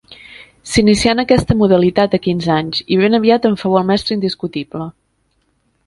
[0.69, 4.93] S'inicià en aquesta modalitat a quinze anys, i ben aviat en fou el mestre indiscutible.